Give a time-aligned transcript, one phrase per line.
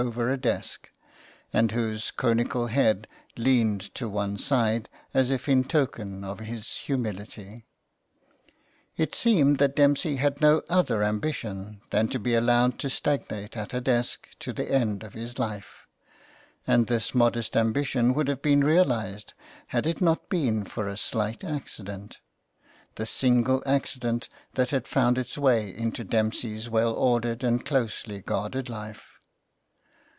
[0.07, 0.89] over a desk,
[1.53, 3.05] and whose conical head
[3.37, 7.67] leaned to one side as if in token of his humility.
[8.97, 13.75] It seemed that Dempsey had no other ambition than to be allowed to stagnate at
[13.75, 15.85] a desk to the end of his life,
[16.65, 19.35] and this modest ambition would have been realised
[19.67, 22.17] had it not been for a slight accident—
[22.95, 28.67] the single accident that had found its way into Dempsey's well ordered and closely guarded
[28.67, 29.09] life.